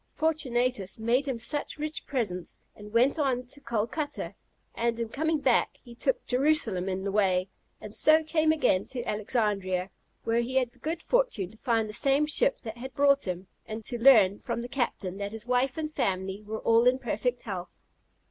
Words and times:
Fortunatus 0.15 0.97
made 0.97 1.27
him 1.27 1.37
some 1.37 1.61
rich 1.77 2.07
presents, 2.07 2.57
and 2.75 2.91
went 2.91 3.19
on 3.19 3.45
to 3.45 3.61
Calcutta; 3.61 4.33
and, 4.73 4.99
in 4.99 5.09
coming 5.09 5.39
back, 5.39 5.77
he 5.83 5.93
took 5.93 6.25
Jerusalem 6.25 6.89
in 6.89 7.03
the 7.03 7.11
way, 7.11 7.49
and 7.79 7.93
so 7.93 8.23
came 8.23 8.51
again 8.51 8.87
to 8.87 9.03
Alexandria, 9.03 9.91
where 10.23 10.41
he 10.41 10.55
had 10.55 10.71
the 10.71 10.79
good 10.79 11.03
fortune 11.03 11.51
to 11.51 11.57
find 11.57 11.87
the 11.87 11.93
same 11.93 12.25
ship 12.25 12.57
that 12.61 12.79
had 12.79 12.95
brought 12.95 13.27
him, 13.27 13.45
and 13.67 13.83
to 13.83 13.99
learn 14.01 14.39
from 14.39 14.63
the 14.63 14.67
captain 14.67 15.17
that 15.17 15.33
his 15.33 15.45
wife 15.45 15.77
and 15.77 15.93
family 15.93 16.41
were 16.41 16.61
all 16.61 16.87
in 16.87 16.97
perfect 16.97 17.43
health. 17.43 17.83